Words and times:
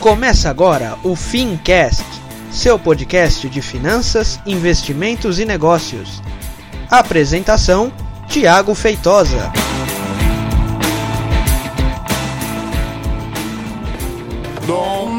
Começa 0.00 0.48
agora 0.48 0.96
o 1.02 1.16
Fincast, 1.16 2.04
seu 2.52 2.78
podcast 2.78 3.48
de 3.48 3.60
finanças, 3.60 4.38
investimentos 4.46 5.40
e 5.40 5.44
negócios. 5.44 6.22
Apresentação: 6.88 7.92
Tiago 8.28 8.76
Feitosa. 8.76 9.52
Don't 14.66 15.18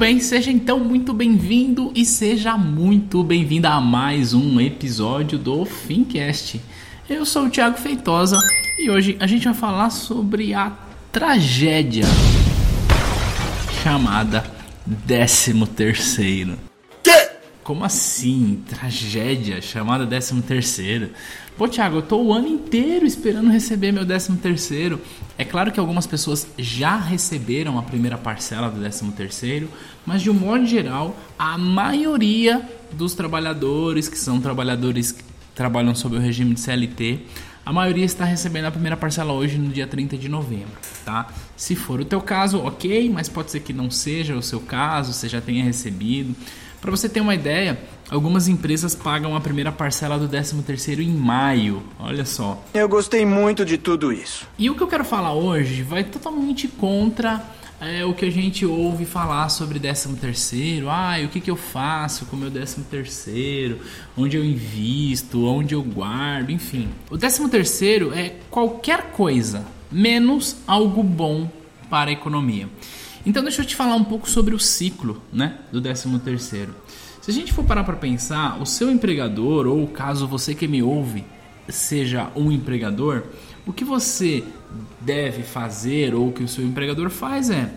bem, 0.00 0.18
seja 0.18 0.50
então 0.50 0.80
muito 0.80 1.12
bem-vindo 1.12 1.92
e 1.94 2.06
seja 2.06 2.56
muito 2.56 3.22
bem-vinda 3.22 3.68
a 3.68 3.82
mais 3.82 4.32
um 4.32 4.58
episódio 4.58 5.38
do 5.38 5.66
Fincast. 5.66 6.58
Eu 7.06 7.26
sou 7.26 7.44
o 7.44 7.50
Thiago 7.50 7.76
Feitosa 7.76 8.38
e 8.78 8.88
hoje 8.88 9.18
a 9.20 9.26
gente 9.26 9.44
vai 9.44 9.52
falar 9.52 9.90
sobre 9.90 10.54
a 10.54 10.72
tragédia 11.12 12.06
chamada 13.82 14.42
13 15.06 15.66
terceiro. 15.66 16.69
Como 17.70 17.84
assim? 17.84 18.64
Tragédia 18.68 19.62
chamada 19.62 20.04
13 20.04 20.42
terceiro? 20.42 21.10
Pô, 21.56 21.68
Thiago, 21.68 21.98
eu 21.98 22.02
tô 22.02 22.20
o 22.20 22.32
ano 22.32 22.48
inteiro 22.48 23.06
esperando 23.06 23.48
receber 23.48 23.92
meu 23.92 24.04
13 24.04 24.38
terceiro. 24.38 25.00
É 25.38 25.44
claro 25.44 25.70
que 25.70 25.78
algumas 25.78 26.04
pessoas 26.04 26.48
já 26.58 26.96
receberam 26.96 27.78
a 27.78 27.82
primeira 27.84 28.18
parcela 28.18 28.68
do 28.68 28.80
13 28.80 29.12
terceiro, 29.12 29.68
mas 30.04 30.20
de 30.20 30.28
um 30.28 30.34
modo 30.34 30.66
geral, 30.66 31.14
a 31.38 31.56
maioria 31.56 32.68
dos 32.90 33.14
trabalhadores 33.14 34.08
que 34.08 34.18
são 34.18 34.40
trabalhadores 34.40 35.12
que 35.12 35.22
trabalham 35.54 35.94
sob 35.94 36.16
o 36.16 36.18
regime 36.18 36.54
de 36.54 36.60
CLT, 36.60 37.20
a 37.64 37.72
maioria 37.72 38.04
está 38.04 38.24
recebendo 38.24 38.64
a 38.64 38.72
primeira 38.72 38.96
parcela 38.96 39.32
hoje 39.32 39.58
no 39.58 39.68
dia 39.68 39.86
30 39.86 40.16
de 40.16 40.28
novembro, 40.28 40.72
tá? 41.04 41.28
Se 41.56 41.76
for 41.76 42.00
o 42.00 42.04
teu 42.04 42.20
caso, 42.20 42.58
ok, 42.58 43.08
mas 43.10 43.28
pode 43.28 43.52
ser 43.52 43.60
que 43.60 43.72
não 43.72 43.92
seja 43.92 44.34
o 44.34 44.42
seu 44.42 44.58
caso, 44.58 45.12
você 45.12 45.28
já 45.28 45.40
tenha 45.40 45.62
recebido. 45.62 46.34
Para 46.80 46.90
você 46.90 47.08
ter 47.08 47.20
uma 47.20 47.34
ideia, 47.34 47.78
algumas 48.10 48.48
empresas 48.48 48.94
pagam 48.94 49.36
a 49.36 49.40
primeira 49.40 49.70
parcela 49.70 50.18
do 50.18 50.28
13º 50.28 51.00
em 51.00 51.10
maio. 51.10 51.82
Olha 51.98 52.24
só. 52.24 52.62
Eu 52.72 52.88
gostei 52.88 53.26
muito 53.26 53.64
de 53.64 53.76
tudo 53.76 54.12
isso. 54.12 54.48
E 54.58 54.70
o 54.70 54.74
que 54.74 54.82
eu 54.82 54.88
quero 54.88 55.04
falar 55.04 55.34
hoje 55.34 55.82
vai 55.82 56.04
totalmente 56.04 56.66
contra 56.66 57.42
é, 57.80 58.04
o 58.04 58.14
que 58.14 58.24
a 58.24 58.30
gente 58.30 58.64
ouve 58.64 59.04
falar 59.04 59.48
sobre 59.48 59.78
13 59.78 60.14
terceiro. 60.16 60.88
Ah, 60.88 61.16
o 61.24 61.28
que, 61.28 61.40
que 61.40 61.50
eu 61.50 61.56
faço 61.56 62.26
com 62.26 62.36
o 62.36 62.38
meu 62.38 62.50
13 62.50 62.82
terceiro? 62.82 63.80
Onde 64.16 64.36
eu 64.36 64.44
invisto? 64.44 65.46
Onde 65.46 65.74
eu 65.74 65.82
guardo? 65.82 66.50
Enfim. 66.50 66.88
O 67.10 67.18
13 67.18 67.48
terceiro 67.48 68.12
é 68.14 68.36
qualquer 68.50 69.12
coisa 69.12 69.66
menos 69.90 70.56
algo 70.66 71.02
bom 71.02 71.50
para 71.88 72.10
a 72.10 72.12
economia. 72.12 72.68
Então 73.24 73.42
deixa 73.42 73.62
eu 73.62 73.66
te 73.66 73.76
falar 73.76 73.94
um 73.94 74.04
pouco 74.04 74.28
sobre 74.28 74.54
o 74.54 74.58
ciclo 74.58 75.22
né, 75.32 75.58
do 75.70 75.80
13 75.80 76.18
terceiro. 76.20 76.74
Se 77.20 77.30
a 77.30 77.34
gente 77.34 77.52
for 77.52 77.64
parar 77.64 77.84
para 77.84 77.96
pensar, 77.96 78.60
o 78.60 78.66
seu 78.66 78.90
empregador, 78.90 79.66
ou 79.66 79.86
caso 79.86 80.26
você 80.26 80.54
que 80.54 80.66
me 80.66 80.82
ouve 80.82 81.24
seja 81.68 82.30
um 82.34 82.50
empregador, 82.50 83.24
o 83.66 83.72
que 83.72 83.84
você 83.84 84.42
deve 85.00 85.42
fazer 85.42 86.14
ou 86.14 86.28
o 86.28 86.32
que 86.32 86.42
o 86.42 86.48
seu 86.48 86.64
empregador 86.64 87.10
faz 87.10 87.50
é: 87.50 87.72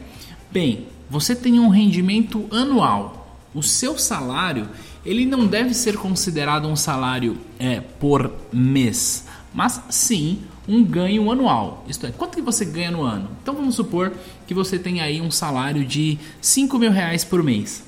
bem, 0.51 0.87
você 1.09 1.35
tem 1.35 1.59
um 1.59 1.69
rendimento 1.69 2.47
anual. 2.51 3.37
O 3.53 3.61
seu 3.61 3.99
salário 3.99 4.67
ele 5.05 5.25
não 5.25 5.45
deve 5.45 5.73
ser 5.73 5.97
considerado 5.97 6.67
um 6.67 6.75
salário 6.75 7.37
é, 7.59 7.81
por 7.81 8.33
mês, 8.51 9.27
mas 9.53 9.81
sim 9.89 10.39
um 10.67 10.83
ganho 10.83 11.31
anual. 11.31 11.83
Isto 11.87 12.07
é, 12.07 12.11
quanto 12.11 12.35
que 12.35 12.41
você 12.41 12.65
ganha 12.65 12.91
no 12.91 13.01
ano? 13.01 13.29
Então 13.41 13.53
vamos 13.53 13.75
supor 13.75 14.13
que 14.47 14.53
você 14.53 14.79
tem 14.79 15.01
aí 15.01 15.21
um 15.21 15.31
salário 15.31 15.85
de 15.85 16.17
5 16.41 16.77
mil 16.79 16.91
reais 16.91 17.23
por 17.23 17.43
mês. 17.43 17.83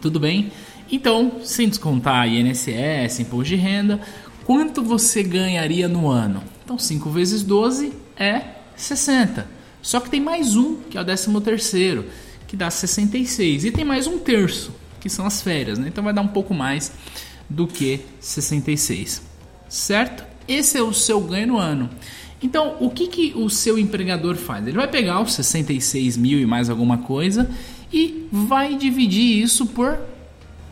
Tudo 0.00 0.20
bem? 0.20 0.52
Então, 0.90 1.40
sem 1.44 1.68
descontar 1.68 2.28
INSS, 2.28 3.20
imposto 3.20 3.44
de 3.44 3.56
renda, 3.56 4.00
quanto 4.44 4.82
você 4.82 5.22
ganharia 5.22 5.88
no 5.88 6.08
ano? 6.08 6.42
Então 6.64 6.78
5 6.78 7.10
vezes 7.10 7.42
12 7.42 7.92
é 8.16 8.42
60. 8.76 9.46
Só 9.82 10.00
que 10.00 10.10
tem 10.10 10.20
mais 10.20 10.56
um, 10.56 10.76
que 10.76 10.96
é 10.96 11.00
o 11.00 11.04
13 11.04 11.40
terceiro, 11.40 12.06
que 12.46 12.56
dá 12.56 12.70
66. 12.70 13.64
E 13.64 13.70
tem 13.70 13.84
mais 13.84 14.06
um 14.06 14.18
terço, 14.18 14.72
que 15.00 15.08
são 15.08 15.26
as 15.26 15.42
férias, 15.42 15.78
né? 15.78 15.88
Então 15.88 16.04
vai 16.04 16.12
dar 16.12 16.22
um 16.22 16.28
pouco 16.28 16.52
mais 16.52 16.92
do 17.48 17.66
que 17.66 18.00
66. 18.20 19.22
Certo? 19.68 20.29
Esse 20.50 20.76
é 20.76 20.82
o 20.82 20.92
seu 20.92 21.20
ganho 21.20 21.46
no 21.46 21.58
ano. 21.58 21.88
Então, 22.42 22.74
o 22.80 22.90
que, 22.90 23.06
que 23.06 23.32
o 23.36 23.48
seu 23.48 23.78
empregador 23.78 24.34
faz? 24.34 24.66
Ele 24.66 24.76
vai 24.76 24.88
pegar 24.88 25.20
os 25.20 25.32
66 25.34 26.16
mil 26.16 26.40
e 26.40 26.44
mais 26.44 26.68
alguma 26.68 26.98
coisa 26.98 27.48
e 27.92 28.26
vai 28.32 28.74
dividir 28.74 29.42
isso 29.42 29.64
por 29.64 29.96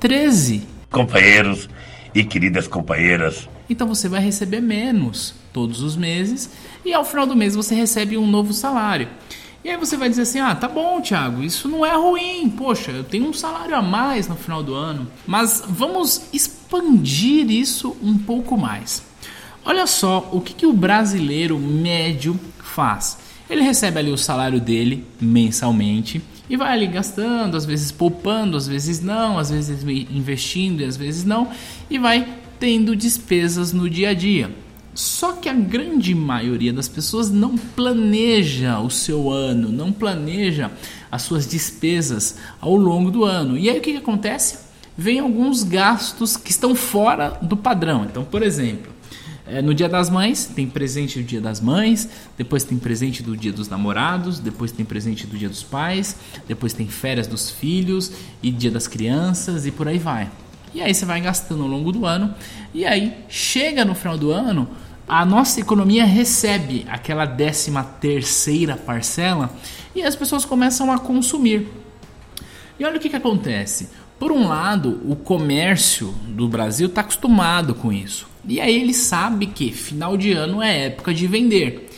13. 0.00 0.62
companheiros 0.90 1.68
e 2.12 2.24
queridas 2.24 2.66
companheiras. 2.66 3.48
Então 3.70 3.86
você 3.86 4.08
vai 4.08 4.20
receber 4.20 4.60
menos 4.60 5.34
todos 5.52 5.80
os 5.80 5.94
meses 5.94 6.50
e 6.84 6.92
ao 6.92 7.04
final 7.04 7.26
do 7.26 7.36
mês 7.36 7.54
você 7.54 7.74
recebe 7.74 8.18
um 8.18 8.26
novo 8.26 8.52
salário. 8.52 9.08
E 9.62 9.68
aí 9.68 9.76
você 9.76 9.96
vai 9.96 10.08
dizer 10.08 10.22
assim: 10.22 10.40
ah, 10.40 10.54
tá 10.56 10.66
bom, 10.66 11.00
Thiago, 11.00 11.42
isso 11.42 11.68
não 11.68 11.84
é 11.84 11.94
ruim. 11.94 12.48
Poxa, 12.50 12.90
eu 12.90 13.04
tenho 13.04 13.28
um 13.28 13.32
salário 13.32 13.76
a 13.76 13.82
mais 13.82 14.26
no 14.26 14.34
final 14.34 14.62
do 14.62 14.74
ano. 14.74 15.06
Mas 15.26 15.62
vamos 15.68 16.22
expandir 16.32 17.50
isso 17.50 17.96
um 18.02 18.18
pouco 18.18 18.56
mais. 18.56 19.07
Olha 19.68 19.86
só 19.86 20.26
o 20.32 20.40
que, 20.40 20.54
que 20.54 20.64
o 20.64 20.72
brasileiro 20.72 21.58
médio 21.58 22.40
faz. 22.58 23.18
Ele 23.50 23.60
recebe 23.60 23.98
ali 23.98 24.10
o 24.10 24.16
salário 24.16 24.58
dele 24.58 25.04
mensalmente 25.20 26.22
e 26.48 26.56
vai 26.56 26.72
ali 26.72 26.86
gastando, 26.86 27.54
às 27.54 27.66
vezes 27.66 27.92
poupando, 27.92 28.56
às 28.56 28.66
vezes 28.66 29.02
não, 29.02 29.38
às 29.38 29.50
vezes 29.50 29.84
investindo 30.10 30.80
e 30.80 30.86
às 30.86 30.96
vezes 30.96 31.22
não, 31.22 31.48
e 31.90 31.98
vai 31.98 32.26
tendo 32.58 32.96
despesas 32.96 33.74
no 33.74 33.90
dia 33.90 34.08
a 34.08 34.14
dia. 34.14 34.50
Só 34.94 35.32
que 35.32 35.50
a 35.50 35.52
grande 35.52 36.14
maioria 36.14 36.72
das 36.72 36.88
pessoas 36.88 37.30
não 37.30 37.58
planeja 37.58 38.80
o 38.80 38.88
seu 38.88 39.30
ano, 39.30 39.68
não 39.68 39.92
planeja 39.92 40.70
as 41.12 41.20
suas 41.20 41.46
despesas 41.46 42.38
ao 42.58 42.74
longo 42.74 43.10
do 43.10 43.22
ano. 43.22 43.58
E 43.58 43.68
aí 43.68 43.76
o 43.76 43.82
que, 43.82 43.92
que 43.92 43.98
acontece? 43.98 44.60
Vem 44.96 45.18
alguns 45.18 45.62
gastos 45.62 46.38
que 46.38 46.50
estão 46.50 46.74
fora 46.74 47.38
do 47.42 47.54
padrão. 47.54 48.06
Então, 48.06 48.24
por 48.24 48.42
exemplo, 48.42 48.96
é, 49.48 49.62
no 49.62 49.74
Dia 49.74 49.88
das 49.88 50.10
Mães, 50.10 50.46
tem 50.46 50.68
presente 50.68 51.18
do 51.18 51.24
Dia 51.24 51.40
das 51.40 51.60
Mães, 51.60 52.08
depois 52.36 52.64
tem 52.64 52.78
presente 52.78 53.22
do 53.22 53.36
Dia 53.36 53.52
dos 53.52 53.68
Namorados, 53.68 54.38
depois 54.38 54.70
tem 54.70 54.84
presente 54.84 55.26
do 55.26 55.36
Dia 55.36 55.48
dos 55.48 55.62
Pais, 55.62 56.16
depois 56.46 56.72
tem 56.72 56.86
férias 56.86 57.26
dos 57.26 57.50
filhos 57.50 58.12
e 58.42 58.50
Dia 58.50 58.70
das 58.70 58.86
Crianças 58.86 59.66
e 59.66 59.70
por 59.70 59.88
aí 59.88 59.98
vai. 59.98 60.30
E 60.74 60.82
aí 60.82 60.94
você 60.94 61.06
vai 61.06 61.20
gastando 61.20 61.62
ao 61.62 61.68
longo 61.68 61.90
do 61.90 62.04
ano, 62.04 62.34
e 62.74 62.84
aí 62.84 63.14
chega 63.28 63.84
no 63.84 63.94
final 63.94 64.18
do 64.18 64.30
ano, 64.30 64.68
a 65.08 65.24
nossa 65.24 65.58
economia 65.58 66.04
recebe 66.04 66.84
aquela 66.88 67.24
décima 67.24 67.82
terceira 67.82 68.76
parcela 68.76 69.50
e 69.94 70.02
as 70.02 70.14
pessoas 70.14 70.44
começam 70.44 70.92
a 70.92 70.98
consumir. 70.98 71.66
E 72.78 72.84
olha 72.84 72.98
o 72.98 73.00
que, 73.00 73.08
que 73.08 73.16
acontece. 73.16 73.88
Por 74.18 74.32
um 74.32 74.48
lado, 74.48 75.00
o 75.06 75.14
comércio 75.14 76.12
do 76.26 76.48
Brasil 76.48 76.88
está 76.88 77.02
acostumado 77.02 77.74
com 77.74 77.92
isso. 77.92 78.26
E 78.46 78.60
aí 78.60 78.80
ele 78.80 78.94
sabe 78.94 79.46
que 79.46 79.70
final 79.70 80.16
de 80.16 80.32
ano 80.32 80.60
é 80.60 80.86
época 80.86 81.14
de 81.14 81.26
vender. 81.26 81.88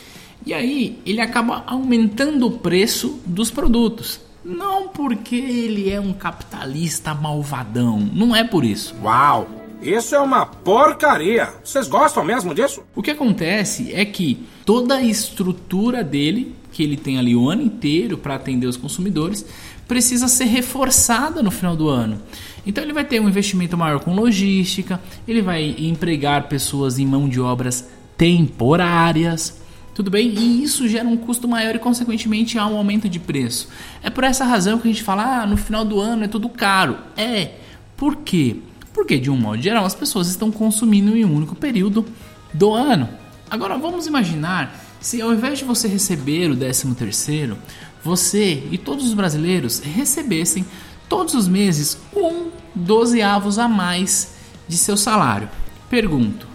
E 0.45 0.53
aí 0.53 0.99
ele 1.05 1.21
acaba 1.21 1.63
aumentando 1.65 2.47
o 2.47 2.51
preço 2.51 3.19
dos 3.25 3.49
produtos. 3.49 4.19
Não 4.43 4.87
porque 4.87 5.35
ele 5.35 5.89
é 5.89 5.99
um 5.99 6.13
capitalista 6.13 7.13
malvadão, 7.13 7.99
não 7.99 8.35
é 8.35 8.43
por 8.43 8.63
isso. 8.63 8.95
Uau! 9.03 9.47
Isso 9.81 10.13
é 10.13 10.19
uma 10.19 10.45
porcaria! 10.45 11.49
Vocês 11.63 11.87
gostam 11.87 12.23
mesmo 12.23 12.53
disso? 12.53 12.83
O 12.95 13.01
que 13.01 13.09
acontece 13.09 13.91
é 13.93 14.05
que 14.05 14.45
toda 14.63 14.95
a 14.95 15.03
estrutura 15.03 16.03
dele, 16.03 16.55
que 16.71 16.83
ele 16.83 16.95
tem 16.95 17.17
ali 17.17 17.35
o 17.35 17.49
ano 17.49 17.63
inteiro 17.63 18.15
para 18.15 18.35
atender 18.35 18.67
os 18.67 18.77
consumidores, 18.77 19.43
precisa 19.91 20.29
ser 20.29 20.45
reforçada 20.45 21.43
no 21.43 21.51
final 21.51 21.75
do 21.75 21.89
ano. 21.89 22.17
Então 22.65 22.81
ele 22.81 22.93
vai 22.93 23.03
ter 23.03 23.19
um 23.19 23.27
investimento 23.27 23.77
maior 23.77 23.99
com 23.99 24.15
logística, 24.15 25.01
ele 25.27 25.41
vai 25.41 25.75
empregar 25.77 26.47
pessoas 26.47 26.97
em 26.97 27.05
mão 27.05 27.27
de 27.27 27.41
obras 27.41 27.89
temporárias, 28.15 29.61
tudo 29.93 30.09
bem? 30.09 30.29
E 30.29 30.63
isso 30.63 30.87
gera 30.87 31.05
um 31.05 31.17
custo 31.17 31.45
maior 31.45 31.75
e, 31.75 31.79
consequentemente, 31.79 32.57
há 32.57 32.65
um 32.67 32.77
aumento 32.77 33.09
de 33.09 33.19
preço. 33.19 33.67
É 34.01 34.09
por 34.09 34.23
essa 34.23 34.45
razão 34.45 34.79
que 34.79 34.87
a 34.87 34.91
gente 34.91 35.03
fala, 35.03 35.41
ah, 35.41 35.45
no 35.45 35.57
final 35.57 35.83
do 35.83 35.99
ano 35.99 36.23
é 36.23 36.27
tudo 36.29 36.47
caro. 36.47 36.97
É. 37.17 37.55
Por 37.97 38.15
quê? 38.15 38.55
Porque, 38.93 39.19
de 39.19 39.29
um 39.29 39.35
modo 39.35 39.61
geral, 39.61 39.83
as 39.83 39.93
pessoas 39.93 40.29
estão 40.29 40.49
consumindo 40.53 41.17
em 41.17 41.25
um 41.25 41.35
único 41.35 41.53
período 41.53 42.05
do 42.53 42.73
ano. 42.73 43.09
Agora, 43.49 43.77
vamos 43.77 44.07
imaginar 44.07 44.73
se 45.01 45.19
ao 45.19 45.33
invés 45.33 45.59
de 45.59 45.65
você 45.65 45.87
receber 45.87 46.49
o 46.49 46.55
13 46.55 46.93
terceiro, 46.93 47.57
você 48.03 48.67
e 48.71 48.77
todos 48.77 49.05
os 49.05 49.13
brasileiros 49.13 49.79
recebessem 49.79 50.65
todos 51.07 51.33
os 51.33 51.47
meses 51.47 51.97
um 52.15 52.49
dozeavos 52.73 53.59
a 53.59 53.67
mais 53.67 54.35
de 54.67 54.77
seu 54.77 54.95
salário. 54.95 55.49
Pergunto: 55.89 56.47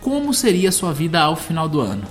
como 0.00 0.32
seria 0.32 0.72
sua 0.72 0.92
vida 0.92 1.20
ao 1.20 1.36
final 1.36 1.68
do 1.68 1.80
ano? 1.80 2.04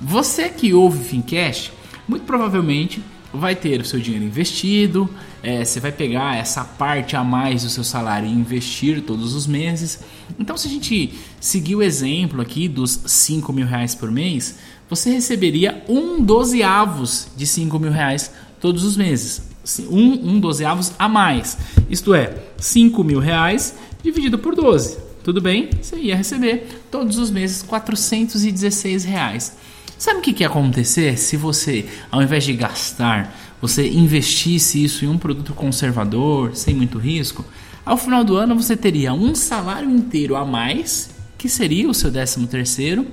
Você 0.00 0.48
que 0.48 0.72
ouve 0.72 0.98
o 0.98 1.04
Fincast, 1.04 1.72
muito 2.08 2.24
provavelmente 2.24 3.02
vai 3.32 3.54
ter 3.54 3.80
o 3.80 3.84
seu 3.84 3.98
dinheiro 3.98 4.26
investido, 4.26 5.08
é, 5.42 5.64
você 5.64 5.80
vai 5.80 5.90
pegar 5.90 6.36
essa 6.36 6.64
parte 6.64 7.16
a 7.16 7.24
mais 7.24 7.62
do 7.62 7.70
seu 7.70 7.82
salário 7.82 8.28
e 8.28 8.32
investir 8.32 9.00
todos 9.02 9.34
os 9.34 9.46
meses. 9.46 10.00
Então, 10.38 10.56
se 10.56 10.68
a 10.68 10.70
gente 10.70 11.14
seguir 11.40 11.76
o 11.76 11.82
exemplo 11.82 12.42
aqui 12.42 12.68
dos 12.68 13.00
5 13.06 13.52
mil 13.52 13.66
reais 13.66 13.94
por 13.94 14.10
mês, 14.10 14.58
você 14.94 15.10
receberia 15.10 15.82
um 15.88 16.22
dozeavos 16.22 17.28
de 17.34 17.46
5 17.46 17.78
mil 17.78 17.90
reais 17.90 18.30
todos 18.60 18.84
os 18.84 18.94
meses. 18.94 19.40
Um, 19.88 20.34
um 20.34 20.38
dozeavos 20.38 20.92
a 20.98 21.08
mais. 21.08 21.56
Isto 21.88 22.12
é, 22.12 22.36
5 22.58 23.02
mil 23.02 23.18
reais 23.18 23.74
dividido 24.02 24.38
por 24.38 24.54
12. 24.54 24.98
Tudo 25.24 25.40
bem? 25.40 25.70
Você 25.80 25.96
ia 25.96 26.14
receber 26.14 26.82
todos 26.90 27.16
os 27.16 27.30
meses 27.30 27.62
416 27.62 29.04
reais. 29.04 29.56
Sabe 29.96 30.18
o 30.18 30.22
que, 30.22 30.34
que 30.34 30.42
ia 30.42 30.48
acontecer 30.48 31.16
se 31.16 31.38
você, 31.38 31.86
ao 32.10 32.22
invés 32.22 32.44
de 32.44 32.52
gastar, 32.52 33.34
você 33.62 33.88
investisse 33.88 34.84
isso 34.84 35.06
em 35.06 35.08
um 35.08 35.16
produto 35.16 35.54
conservador, 35.54 36.54
sem 36.54 36.74
muito 36.74 36.98
risco? 36.98 37.42
Ao 37.82 37.96
final 37.96 38.22
do 38.22 38.36
ano 38.36 38.54
você 38.54 38.76
teria 38.76 39.14
um 39.14 39.34
salário 39.34 39.88
inteiro 39.88 40.36
a 40.36 40.44
mais, 40.44 41.08
que 41.38 41.48
seria 41.48 41.88
o 41.88 41.94
seu 41.94 42.12
13 42.12 42.46
terceiro, 42.46 43.06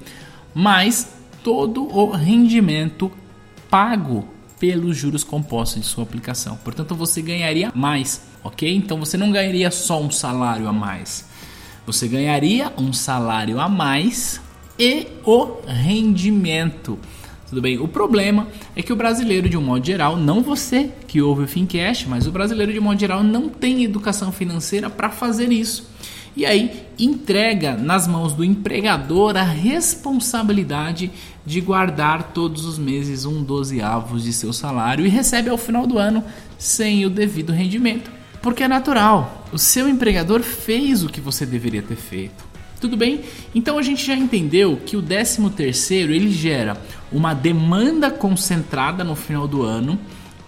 mais 0.54 1.19
todo 1.44 1.84
o 1.84 2.12
rendimento 2.12 3.12
pago 3.70 4.28
pelos 4.60 4.98
juros 4.98 5.24
compostos 5.24 5.82
de 5.82 5.88
sua 5.88 6.04
aplicação. 6.04 6.58
Portanto, 6.58 6.94
você 6.94 7.22
ganharia 7.22 7.72
mais, 7.74 8.22
ok? 8.44 8.74
Então 8.76 9.00
você 9.00 9.18
não 9.18 9.32
ganharia 9.32 9.72
só 9.72 10.02
um 10.02 10.12
salário 10.12 10.68
a 10.68 10.74
mais. 10.74 11.28
Você 11.86 12.08
ganharia 12.08 12.72
um 12.78 12.92
salário 12.92 13.60
a 13.60 13.70
mais 13.70 14.42
e 14.78 15.08
o 15.26 15.62
rendimento. 15.66 17.00
Tudo 17.50 17.62
bem? 17.62 17.80
O 17.80 17.88
problema 17.88 18.48
é 18.76 18.84
que 18.84 18.94
o 18.94 18.96
brasileiro, 18.96 19.50
de 19.50 19.58
um 19.58 19.62
modo 19.62 19.84
geral, 19.84 20.16
não 20.16 20.44
você 20.44 20.92
que 21.08 21.20
ouve 21.20 21.44
o 21.44 21.48
Fincast, 21.48 22.08
mas 22.08 22.28
o 22.28 22.32
brasileiro, 22.32 22.72
de 22.72 22.80
um 22.80 22.84
modo 22.84 23.00
geral, 23.00 23.24
não 23.24 23.50
tem 23.50 23.84
educação 23.84 24.32
financeira 24.32 24.88
para 24.88 25.10
fazer 25.10 25.52
isso. 25.52 25.90
E 26.40 26.46
aí 26.46 26.86
entrega 26.98 27.76
nas 27.76 28.08
mãos 28.08 28.32
do 28.32 28.46
empregador 28.46 29.36
a 29.36 29.44
responsabilidade 29.44 31.12
de 31.46 31.60
guardar 31.60 32.32
todos 32.32 32.64
os 32.64 32.80
meses 32.80 33.26
um 33.26 33.44
dozeavos 33.44 34.24
de 34.24 34.32
seu 34.32 34.54
salário 34.54 35.06
e 35.06 35.10
recebe 35.10 35.50
ao 35.50 35.58
final 35.58 35.86
do 35.86 35.98
ano 35.98 36.24
sem 36.58 37.06
o 37.06 37.10
devido 37.10 37.52
rendimento. 37.52 38.10
Porque 38.42 38.64
é 38.64 38.70
natural, 38.70 39.50
o 39.52 39.58
seu 39.58 39.90
empregador 39.90 40.42
fez 40.42 41.04
o 41.04 41.10
que 41.10 41.20
você 41.20 41.46
deveria 41.46 41.82
ter 41.82 41.98
feito. 41.98 42.42
Tudo 42.80 42.96
bem? 42.96 43.20
Então 43.54 43.78
a 43.78 43.82
gente 43.82 44.08
já 44.08 44.16
entendeu 44.16 44.80
que 44.86 44.96
o 44.96 45.02
13 45.02 45.50
terceiro 45.50 46.14
ele 46.14 46.32
gera 46.32 46.82
uma 47.12 47.34
demanda 47.34 48.10
concentrada 48.10 49.04
no 49.04 49.14
final 49.14 49.46
do 49.46 49.62
ano 49.64 50.00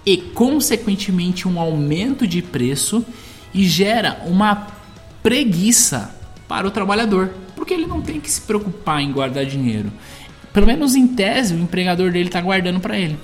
e 0.05 0.15
consequentemente 0.15 1.49
um 1.49 1.59
aumento 1.59 2.25
de 2.25 2.41
preço 2.41 3.05
e 3.53 3.67
gera 3.67 4.21
uma 4.25 4.79
preguiça 5.21 6.15
para 6.47 6.67
o 6.67 6.71
trabalhador, 6.71 7.31
porque 7.55 7.73
ele 7.73 7.85
não 7.85 8.01
tem 8.01 8.19
que 8.19 8.29
se 8.29 8.41
preocupar 8.41 9.01
em 9.01 9.11
guardar 9.11 9.45
dinheiro. 9.45 9.91
Pelo 10.51 10.67
menos 10.67 10.95
em 10.95 11.07
tese, 11.07 11.53
o 11.53 11.59
empregador 11.59 12.11
dele 12.11 12.27
está 12.27 12.41
guardando 12.41 12.79
para 12.79 12.97
ele. 12.97 13.17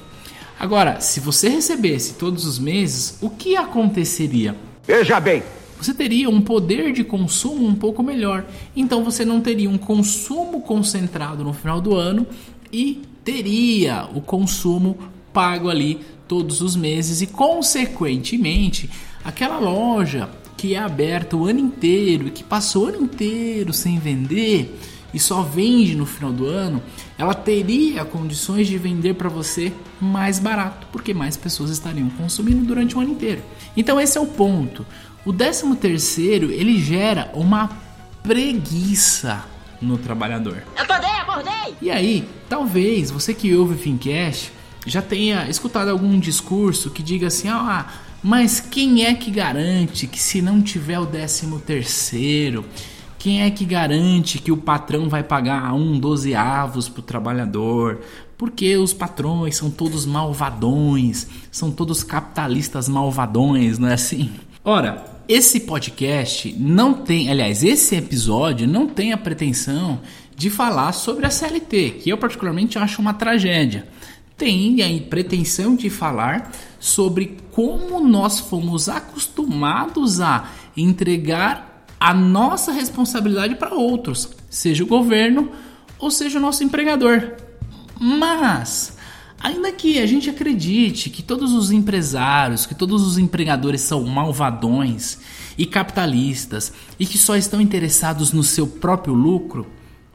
Agora, 0.60 1.00
se 1.02 1.20
você 1.20 1.50
recebesse 1.50 2.14
todos 2.14 2.46
os 2.46 2.58
meses, 2.58 3.18
o 3.22 3.30
que 3.30 3.56
aconteceria? 3.56 4.56
Veja 4.86 5.20
bem, 5.20 5.44
você 5.80 5.94
teria 5.94 6.30
um 6.30 6.42
poder 6.42 6.92
de 6.94 7.04
consumo 7.04 7.68
um 7.68 7.76
pouco 7.76 8.02
melhor. 8.02 8.46
Então 8.76 9.04
você 9.04 9.24
não 9.24 9.42
teria 9.42 9.70
um 9.70 9.78
consumo 9.78 10.62
concentrado 10.62 11.44
no 11.44 11.54
final 11.54 11.80
do 11.80 11.96
ano 11.96 12.26
e 12.72 13.02
teria 13.24 14.08
o 14.16 14.22
consumo 14.22 14.98
pago 15.32 15.70
ali 15.70 16.00
todos 16.28 16.62
os 16.62 16.76
meses 16.76 17.22
e 17.22 17.28
consequentemente 17.28 18.90
aquela 19.24 19.60
loja 19.60 20.30
que 20.58 20.74
é 20.74 20.80
aberta 20.80 21.38
o 21.38 21.46
ano 21.46 21.60
inteiro 21.60 22.28
e 22.28 22.32
que 22.32 22.44
passou 22.44 22.86
o 22.86 22.88
ano 22.88 23.04
inteiro 23.04 23.72
sem 23.72 24.00
vender 24.00 24.78
e 25.14 25.20
só 25.20 25.42
vende 25.42 25.96
no 25.96 26.06
final 26.06 26.34
do 26.34 26.46
ano, 26.46 26.82
ela 27.18 27.34
teria 27.34 28.04
condições 28.04 28.68
de 28.68 28.78
vender 28.78 29.14
para 29.14 29.30
você 29.30 29.72
mais 30.02 30.40
barato, 30.40 30.88
porque 30.92 31.14
mais 31.14 31.38
pessoas 31.38 31.70
estariam 31.70 32.10
consumindo 32.10 32.66
durante 32.66 32.98
o 32.98 33.00
ano 33.00 33.12
inteiro. 33.12 33.42
Então 33.76 34.00
esse 34.00 34.18
é 34.18 34.22
o 34.22 34.28
ponto. 34.28 34.86
O 35.24 35.32
décimo 35.32 35.76
terceiro, 35.76 36.52
ele 36.52 36.82
gera 36.82 37.32
uma 37.34 37.70
preguiça 38.24 39.46
no 39.82 39.98
trabalhador. 39.98 40.64
Acordei, 40.76 41.10
acordei! 41.10 41.76
E 41.82 41.90
aí, 41.90 42.28
talvez 42.50 43.12
você 43.12 43.34
que 43.34 43.56
ouve 43.56 43.76
o 43.76 43.78
Fincast 43.78 44.52
já 44.86 45.02
tenha 45.02 45.50
escutado 45.50 45.90
algum 45.90 46.20
discurso 46.20 46.90
que 46.90 47.04
diga 47.04 47.28
assim, 47.28 47.50
ah, 47.50 47.86
mas 48.28 48.60
quem 48.60 49.06
é 49.06 49.14
que 49.14 49.32
garante 49.32 50.06
que 50.06 50.20
se 50.20 50.42
não 50.42 50.62
tiver 50.62 51.00
o 51.00 51.06
décimo 51.06 51.62
terceiro, 51.62 52.66
quem 53.18 53.42
é 53.42 53.50
que 53.50 53.64
garante 53.64 54.40
que 54.40 54.52
o 54.52 54.58
patrão 54.58 55.08
vai 55.08 55.24
pagar 55.24 55.74
um 55.74 55.98
dozeavos 55.98 56.90
para 56.90 57.00
o 57.00 57.04
trabalhador? 57.04 58.02
Porque 58.38 58.76
os 58.76 58.92
patrões 58.92 59.56
são 59.56 59.72
todos 59.72 60.06
malvadões, 60.06 61.26
são 61.50 61.72
todos 61.72 62.04
capitalistas 62.04 62.90
malvadões, 62.90 63.80
não 63.80 63.88
é 63.88 63.94
assim? 63.94 64.30
Ora, 64.62 65.06
esse 65.26 65.62
podcast 65.62 66.54
não 66.60 66.96
tem, 66.96 67.32
aliás, 67.32 67.64
esse 67.64 67.96
episódio 67.96 68.68
não 68.68 68.88
tem 68.88 69.14
a 69.14 69.18
pretensão 69.18 70.02
de 70.36 70.50
falar 70.50 70.92
sobre 70.92 71.26
a 71.26 71.30
CLT, 71.30 71.92
que 72.04 72.10
eu 72.10 72.18
particularmente 72.18 72.78
acho 72.78 73.02
uma 73.02 73.14
tragédia. 73.14 73.88
Tem 74.38 74.82
a 74.84 75.10
pretensão 75.10 75.76
de 75.76 75.90
falar 75.90 76.52
sobre 76.80 77.38
como 77.52 78.00
nós 78.08 78.40
fomos 78.40 78.88
acostumados 78.88 80.22
a 80.22 80.52
entregar 80.76 81.86
a 82.00 82.14
nossa 82.14 82.72
responsabilidade 82.72 83.56
para 83.56 83.74
outros, 83.74 84.30
seja 84.50 84.84
o 84.84 84.88
governo 84.88 85.52
ou 85.98 86.12
seja 86.12 86.38
o 86.38 86.42
nosso 86.42 86.64
empregador. 86.64 87.34
Mas 88.00 88.96
Ainda 89.40 89.72
que 89.72 90.00
a 90.00 90.06
gente 90.06 90.30
acredite 90.30 91.12
que 91.12 91.22
todos 91.22 91.54
os 91.54 91.70
empresários, 91.70 92.66
que 92.66 92.74
todos 92.74 93.06
os 93.06 93.20
empregadores 93.20 93.82
são 93.82 94.04
malvadões 94.04 95.20
e 95.58 95.66
capitalistas 95.66 96.74
e 97.00 97.06
que 97.06 97.20
só 97.20 97.36
estão 97.36 97.62
interessados 97.62 98.34
no 98.34 98.44
seu 98.44 98.66
próprio 98.66 99.14
lucro, 99.14 99.68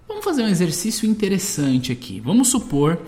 vamos 0.09 0.25
fazer 0.25 0.43
um 0.43 0.49
exercício 0.49 1.09
interessante 1.09 1.93
aqui. 1.93 2.21
Vamos 2.21 2.49
supor 2.49 3.01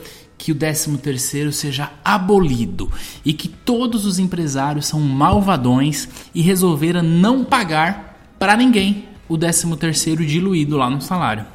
que 0.44 0.52
o 0.52 0.54
13 0.54 0.98
terceiro 0.98 1.50
seja 1.50 1.90
abolido 2.04 2.92
e 3.24 3.32
que 3.32 3.48
todos 3.48 4.04
os 4.04 4.18
empresários 4.18 4.86
são 4.86 5.00
malvadões 5.00 6.06
e 6.34 6.42
resolveram 6.42 7.02
não 7.02 7.42
pagar 7.42 8.20
para 8.38 8.54
ninguém 8.54 9.08
o 9.26 9.38
13 9.38 9.74
terceiro 9.78 10.22
diluído 10.22 10.76
lá 10.76 10.90
no 10.90 11.00
salário. 11.00 11.46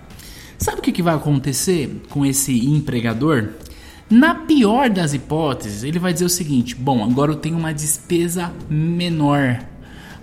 Sabe 0.58 0.79
o 0.79 0.81
que 0.81 1.03
vai 1.03 1.13
acontecer 1.13 2.01
com 2.10 2.25
esse 2.25 2.65
empregador? 2.65 3.50
Na 4.10 4.34
pior 4.34 4.89
das 4.89 5.13
hipóteses, 5.13 5.84
ele 5.84 6.00
vai 6.00 6.12
dizer 6.12 6.25
o 6.25 6.29
seguinte: 6.29 6.74
bom, 6.74 7.03
agora 7.03 7.34
eu 7.34 7.38
tenho 7.38 7.60
uma 7.60 7.72
despesa 7.72 8.51
menor. 8.67 9.60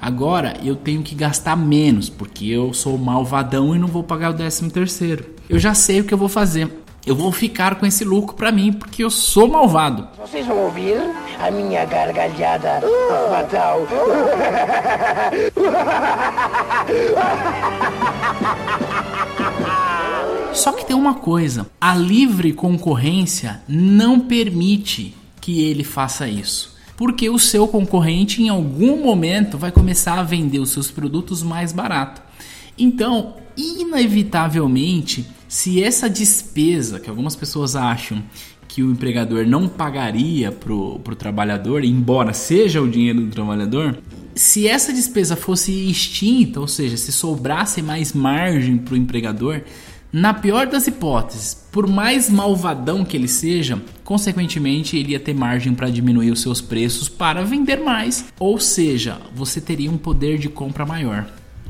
Agora 0.01 0.57
eu 0.65 0.75
tenho 0.75 1.05
que 1.05 1.15
gastar 1.15 1.55
menos, 1.55 2.09
porque 2.09 2.47
eu 2.47 2.75
sou 2.75 2.99
malvadão 2.99 3.77
e 3.77 3.79
não 3.79 3.87
vou 3.87 4.03
pagar 4.03 4.33
o 4.33 4.35
13 4.35 4.69
terceiro. 4.71 5.25
Eu 5.49 5.61
já 5.61 5.73
sei 5.73 6.01
o 6.01 6.05
que 6.05 6.13
eu 6.13 6.19
vou 6.19 6.29
fazer. 6.29 6.69
Eu 7.07 7.15
vou 7.15 7.31
ficar 7.31 7.77
com 7.77 7.87
esse 7.87 8.05
lucro 8.05 8.35
para 8.35 8.51
mim, 8.51 8.73
porque 8.73 9.05
eu 9.05 9.11
sou 9.11 9.47
malvado. 9.47 10.09
Vocês 10.19 10.45
vão 10.45 10.59
ouvir 10.65 10.97
a 11.41 11.49
minha 11.53 11.85
gargalhada 11.85 12.83
fatal. 13.31 13.87
Só 20.53 20.73
que 20.73 20.85
tem 20.85 20.97
uma 20.97 21.15
coisa: 21.15 21.71
a 21.81 21.95
livre 21.95 22.53
concorrência 22.53 23.63
não 23.69 24.19
permite 24.19 25.15
que 25.41 25.63
ele 25.65 25.85
faça 25.85 26.27
isso. 26.27 26.75
Porque 26.97 27.31
o 27.31 27.39
seu 27.39 27.69
concorrente 27.69 28.43
em 28.43 28.49
algum 28.49 29.01
momento 29.01 29.57
vai 29.57 29.71
começar 29.71 30.19
a 30.19 30.25
vender 30.25 30.59
os 30.59 30.71
seus 30.71 30.91
produtos 30.91 31.41
mais 31.41 31.73
barato. 31.73 32.21
Então, 32.77 33.35
inevitavelmente, 33.57 35.36
se 35.49 35.83
essa 35.83 36.09
despesa 36.09 36.99
que 37.01 37.09
algumas 37.09 37.37
pessoas 37.37 37.77
acham 37.77 38.23
que 38.69 38.83
o 38.83 38.91
empregador 38.91 39.47
não 39.47 39.69
pagaria 39.69 40.51
para 40.51 40.73
o 40.73 40.99
trabalhador, 41.17 41.85
embora 41.85 42.33
seja 42.33 42.83
o 42.83 42.89
dinheiro 42.89 43.21
do 43.21 43.31
trabalhador, 43.31 43.99
se 44.35 44.67
essa 44.69 44.93
despesa 44.93 45.37
fosse 45.37 45.89
extinta, 45.89 46.61
ou 46.61 46.69
seja, 46.69 46.97
se 46.97 47.13
sobrasse 47.13 47.81
mais 47.81 48.13
margem 48.13 48.77
para 48.77 48.95
o 48.95 48.97
empregador, 48.97 49.63
Na 50.13 50.33
pior 50.33 50.67
das 50.67 50.87
hipóteses, 50.87 51.55
por 51.71 51.87
mais 51.87 52.31
malvadão 52.31 53.05
que 53.05 53.17
ele 53.17 53.29
seja, 53.29 53.83
consequentemente 54.05 54.97
ele 54.97 55.13
ia 55.13 55.21
ter 55.21 55.35
margem 55.35 55.75
para 55.75 55.91
diminuir 55.91 56.31
os 56.31 56.41
seus 56.41 56.61
preços 56.61 57.09
para 57.09 57.45
vender 57.45 57.83
mais, 57.83 58.25
ou 58.39 58.59
seja, 58.59 59.21
você 59.35 59.61
teria 59.61 59.91
um 59.91 59.99
poder 59.99 60.39
de 60.39 60.49
compra 60.49 60.87
maior. 60.87 61.27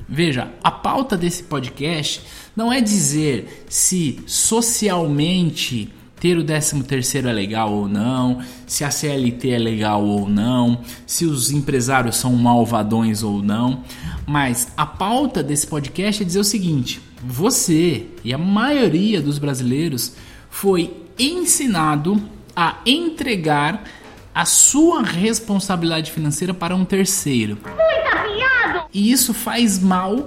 Veja, 0.09 0.53
a 0.63 0.71
pauta 0.71 1.17
desse 1.17 1.43
podcast 1.43 2.23
não 2.55 2.73
é 2.73 2.81
dizer 2.81 3.67
se 3.69 4.21
socialmente 4.27 5.93
ter 6.21 6.39
o 6.39 6.45
13 6.45 6.83
terceiro 6.85 7.29
é 7.29 7.33
legal 7.33 7.73
ou 7.73 7.89
não, 7.89 8.41
se 8.67 8.85
a 8.85 8.91
CLT 8.91 9.51
é 9.51 9.59
legal 9.59 10.03
ou 10.03 10.29
não, 10.29 10.81
se 11.07 11.27
os 11.27 11.51
empresários 11.51 12.17
são 12.17 12.33
malvadões 12.35 13.23
ou 13.23 13.43
não, 13.43 13.83
mas 14.27 14.69
a 14.77 14.87
pauta 14.87 15.43
desse 15.43 15.67
podcast 15.67 16.23
é 16.23 16.27
dizer 16.27 16.41
o 16.41 16.45
seguinte: 16.45 17.01
você 17.23 18.07
e 18.25 18.33
a 18.33 18.39
maioria 18.39 19.21
dos 19.21 19.39
brasileiros 19.39 20.15
foi 20.49 20.95
ensinado 21.19 22.23
a 22.55 22.79
entregar 22.87 23.85
a 24.35 24.45
sua 24.45 25.03
responsabilidade 25.03 26.11
financeira 26.13 26.55
para 26.55 26.75
um 26.75 26.85
terceiro. 26.85 27.59
E 28.97 29.12
isso 29.12 29.35
faz 29.35 29.79
mal 29.79 30.25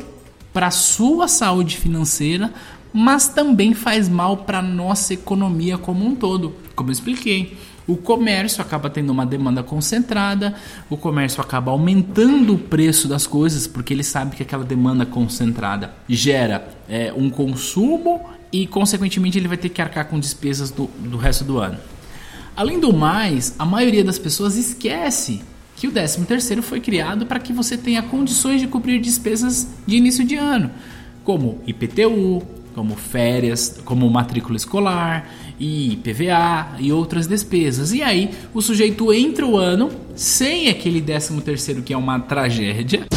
para 0.53 0.67
a 0.67 0.71
sua 0.71 1.27
saúde 1.27 1.75
financeira, 1.75 2.53
mas 2.93 3.27
também 3.27 3.73
faz 3.73 4.07
mal 4.07 4.37
para 4.37 4.61
nossa 4.61 5.11
economia 5.11 5.75
como 5.75 6.05
um 6.05 6.13
todo, 6.13 6.53
como 6.75 6.89
eu 6.89 6.93
expliquei. 6.93 7.57
O 7.87 7.97
comércio 7.97 8.61
acaba 8.61 8.87
tendo 8.87 9.09
uma 9.09 9.25
demanda 9.25 9.63
concentrada, 9.63 10.53
o 10.87 10.95
comércio 10.95 11.41
acaba 11.41 11.71
aumentando 11.71 12.53
o 12.53 12.57
preço 12.59 13.07
das 13.07 13.25
coisas 13.25 13.65
porque 13.65 13.91
ele 13.91 14.03
sabe 14.03 14.35
que 14.35 14.43
aquela 14.43 14.63
demanda 14.63 15.03
concentrada 15.03 15.91
gera 16.07 16.69
é, 16.87 17.11
um 17.11 17.27
consumo 17.27 18.21
e, 18.53 18.67
consequentemente, 18.67 19.39
ele 19.39 19.47
vai 19.47 19.57
ter 19.57 19.69
que 19.69 19.81
arcar 19.81 20.05
com 20.05 20.19
despesas 20.19 20.69
do, 20.69 20.85
do 20.99 21.17
resto 21.17 21.43
do 21.43 21.57
ano. 21.57 21.79
Além 22.55 22.79
do 22.79 22.93
mais, 22.93 23.55
a 23.57 23.65
maioria 23.65 24.03
das 24.03 24.19
pessoas 24.19 24.55
esquece 24.55 25.41
que 25.79 25.87
o 25.87 25.91
13 25.91 26.25
terceiro 26.25 26.61
foi 26.61 26.81
criado 26.81 27.25
para 27.25 27.39
que 27.39 27.53
você 27.53 27.77
tenha 27.77 28.03
condições 28.03 28.59
de 28.59 28.67
cobrir 28.67 28.99
despesas 28.99 29.65
de 29.87 29.95
início 29.95 30.25
de 30.25 30.35
ano, 30.35 30.69
como 31.23 31.61
IPTU, 31.65 32.43
como 32.75 32.97
férias, 32.97 33.79
como 33.85 34.09
matrícula 34.09 34.57
escolar 34.57 35.33
e 35.57 35.97
PVA 36.03 36.75
e 36.79 36.91
outras 36.91 37.27
despesas. 37.27 37.93
E 37.93 38.03
aí 38.03 38.29
o 38.53 38.61
sujeito 38.61 39.13
entra 39.13 39.45
o 39.45 39.55
ano 39.55 39.89
sem 40.15 40.67
aquele 40.67 41.01
13 41.01 41.39
terceiro 41.39 41.81
que 41.81 41.93
é 41.93 41.97
uma 41.97 42.19
tragédia, 42.19 43.07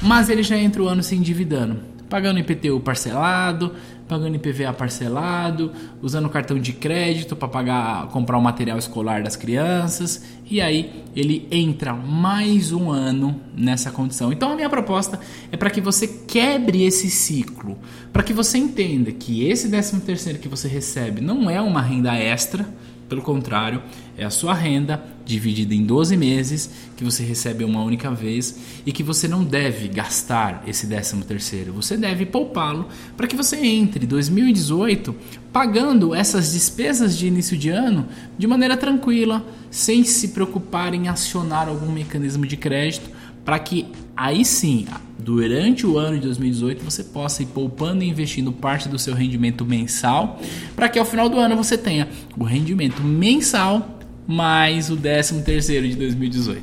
mas 0.00 0.30
ele 0.30 0.44
já 0.44 0.56
entra 0.56 0.80
o 0.80 0.86
ano 0.88 1.02
se 1.02 1.16
endividando, 1.16 1.80
pagando 2.08 2.38
IPTU 2.38 2.78
parcelado, 2.78 3.72
pagando 4.08 4.36
IPVA 4.36 4.72
parcelado, 4.72 5.72
usando 6.02 6.28
cartão 6.28 6.58
de 6.58 6.72
crédito 6.72 7.34
para 7.34 7.48
pagar, 7.48 8.08
comprar 8.08 8.38
o 8.38 8.42
material 8.42 8.78
escolar 8.78 9.22
das 9.22 9.36
crianças, 9.36 10.22
e 10.48 10.60
aí 10.60 11.04
ele 11.16 11.48
entra 11.50 11.94
mais 11.94 12.72
um 12.72 12.90
ano 12.90 13.40
nessa 13.56 13.90
condição. 13.90 14.32
Então 14.32 14.52
a 14.52 14.56
minha 14.56 14.68
proposta 14.68 15.18
é 15.50 15.56
para 15.56 15.70
que 15.70 15.80
você 15.80 16.06
quebre 16.06 16.84
esse 16.84 17.08
ciclo, 17.08 17.78
para 18.12 18.22
que 18.22 18.32
você 18.32 18.58
entenda 18.58 19.10
que 19.10 19.48
esse 19.48 19.68
13 19.68 20.00
terceiro 20.00 20.38
que 20.38 20.48
você 20.48 20.68
recebe 20.68 21.20
não 21.20 21.48
é 21.48 21.60
uma 21.60 21.80
renda 21.80 22.14
extra, 22.14 22.68
pelo 23.08 23.22
contrário, 23.22 23.82
é 24.16 24.24
a 24.24 24.30
sua 24.30 24.54
renda 24.54 25.02
dividida 25.24 25.74
em 25.74 25.84
12 25.84 26.16
meses 26.16 26.70
que 26.96 27.04
você 27.04 27.22
recebe 27.22 27.64
uma 27.64 27.82
única 27.82 28.10
vez 28.10 28.58
e 28.84 28.92
que 28.92 29.02
você 29.02 29.26
não 29.26 29.42
deve 29.42 29.88
gastar 29.88 30.62
esse 30.66 30.86
13 30.86 31.22
terceiro. 31.22 31.72
Você 31.72 31.96
deve 31.96 32.26
poupá-lo 32.26 32.88
para 33.16 33.26
que 33.26 33.36
você 33.36 33.56
entre 33.56 34.06
2018 34.06 35.14
pagando 35.52 36.14
essas 36.14 36.52
despesas 36.52 37.16
de 37.16 37.26
início 37.26 37.56
de 37.56 37.70
ano 37.70 38.08
de 38.36 38.46
maneira 38.46 38.76
tranquila, 38.76 39.44
sem 39.70 40.02
se 40.04 40.28
preocupar 40.28 40.92
em 40.94 41.08
acionar 41.08 41.68
algum 41.68 41.92
mecanismo 41.92 42.46
de 42.46 42.56
crédito 42.56 43.08
para 43.44 43.58
que 43.58 43.86
aí 44.16 44.44
sim, 44.44 44.86
durante 45.18 45.86
o 45.86 45.98
ano 45.98 46.16
de 46.16 46.22
2018, 46.24 46.84
você 46.84 47.04
possa 47.04 47.42
ir 47.42 47.46
poupando 47.46 48.02
e 48.02 48.08
investindo 48.08 48.52
parte 48.52 48.88
do 48.88 48.98
seu 48.98 49.14
rendimento 49.14 49.64
mensal, 49.64 50.40
para 50.74 50.88
que 50.88 50.98
ao 50.98 51.04
final 51.04 51.28
do 51.28 51.38
ano 51.38 51.56
você 51.56 51.76
tenha 51.76 52.08
o 52.38 52.44
rendimento 52.44 53.02
mensal 53.02 53.98
mais 54.26 54.90
o 54.90 54.96
13 54.96 55.42
terceiro 55.42 55.86
de 55.88 55.96
2018. 55.96 56.62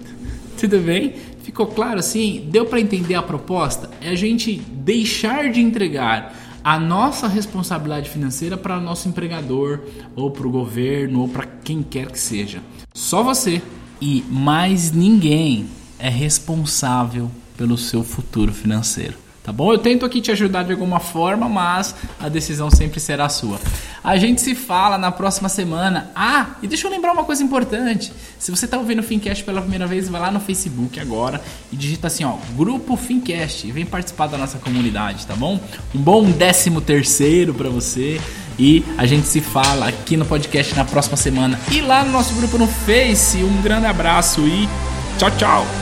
Tudo 0.59 0.79
bem? 0.79 1.13
Ficou 1.43 1.67
claro 1.67 1.99
assim? 1.99 2.47
Deu 2.51 2.65
para 2.65 2.79
entender 2.79 3.15
a 3.15 3.21
proposta? 3.21 3.89
É 4.01 4.09
a 4.09 4.15
gente 4.15 4.55
deixar 4.55 5.51
de 5.51 5.59
entregar 5.59 6.35
a 6.63 6.79
nossa 6.79 7.27
responsabilidade 7.27 8.09
financeira 8.09 8.55
para 8.55 8.79
nosso 8.79 9.09
empregador 9.09 9.79
ou 10.15 10.29
para 10.29 10.47
o 10.47 10.51
governo 10.51 11.21
ou 11.21 11.27
para 11.27 11.47
quem 11.63 11.81
quer 11.81 12.11
que 12.11 12.19
seja. 12.19 12.61
Só 12.93 13.23
você 13.23 13.61
e 13.99 14.23
mais 14.29 14.91
ninguém 14.91 15.67
é 16.01 16.09
responsável 16.09 17.29
pelo 17.57 17.77
seu 17.77 18.03
futuro 18.03 18.53
financeiro. 18.53 19.15
Tá 19.43 19.51
bom? 19.51 19.73
Eu 19.73 19.79
tento 19.79 20.05
aqui 20.05 20.21
te 20.21 20.31
ajudar 20.31 20.63
de 20.63 20.71
alguma 20.71 20.99
forma, 20.99 21.49
mas 21.49 21.95
a 22.19 22.29
decisão 22.29 22.69
sempre 22.69 22.99
será 22.99 23.27
sua. 23.27 23.59
A 24.03 24.15
gente 24.15 24.39
se 24.39 24.53
fala 24.53 24.99
na 24.99 25.11
próxima 25.11 25.49
semana. 25.49 26.11
Ah, 26.15 26.51
e 26.61 26.67
deixa 26.67 26.85
eu 26.85 26.91
lembrar 26.91 27.11
uma 27.11 27.23
coisa 27.23 27.43
importante. 27.43 28.13
Se 28.37 28.51
você 28.51 28.65
está 28.65 28.77
ouvindo 28.77 28.99
o 28.99 29.03
Fincast 29.03 29.43
pela 29.43 29.59
primeira 29.59 29.87
vez, 29.87 30.07
vai 30.07 30.21
lá 30.21 30.29
no 30.29 30.39
Facebook 30.39 30.99
agora 30.99 31.41
e 31.71 31.75
digita 31.75 32.05
assim, 32.05 32.23
ó, 32.23 32.35
Grupo 32.55 32.95
Fincast 32.95 33.65
e 33.65 33.71
vem 33.71 33.85
participar 33.85 34.27
da 34.27 34.37
nossa 34.37 34.59
comunidade, 34.59 35.25
tá 35.25 35.35
bom? 35.35 35.59
Um 35.95 35.99
bom 35.99 36.29
décimo 36.29 36.79
terceiro 36.79 37.51
para 37.51 37.69
você 37.69 38.21
e 38.59 38.85
a 38.95 39.07
gente 39.07 39.27
se 39.27 39.41
fala 39.41 39.87
aqui 39.87 40.15
no 40.15 40.25
podcast 40.25 40.75
na 40.75 40.85
próxima 40.85 41.17
semana 41.17 41.59
e 41.71 41.81
lá 41.81 42.03
no 42.03 42.11
nosso 42.11 42.35
grupo 42.35 42.59
no 42.59 42.67
Face. 42.67 43.43
Um 43.43 43.59
grande 43.63 43.87
abraço 43.87 44.41
e 44.41 44.69
tchau, 45.17 45.31
tchau. 45.31 45.80